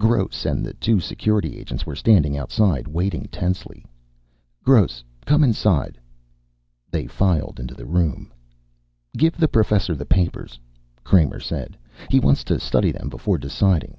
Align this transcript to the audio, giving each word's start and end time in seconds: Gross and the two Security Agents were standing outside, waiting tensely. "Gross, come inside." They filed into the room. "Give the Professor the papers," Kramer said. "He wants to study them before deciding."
Gross 0.00 0.44
and 0.44 0.66
the 0.66 0.74
two 0.74 0.98
Security 0.98 1.60
Agents 1.60 1.86
were 1.86 1.94
standing 1.94 2.36
outside, 2.36 2.88
waiting 2.88 3.26
tensely. 3.26 3.84
"Gross, 4.64 5.04
come 5.24 5.44
inside." 5.44 5.96
They 6.90 7.06
filed 7.06 7.60
into 7.60 7.72
the 7.72 7.86
room. 7.86 8.32
"Give 9.16 9.36
the 9.36 9.46
Professor 9.46 9.94
the 9.94 10.04
papers," 10.04 10.58
Kramer 11.04 11.38
said. 11.38 11.76
"He 12.10 12.18
wants 12.18 12.42
to 12.50 12.58
study 12.58 12.90
them 12.90 13.08
before 13.08 13.38
deciding." 13.38 13.96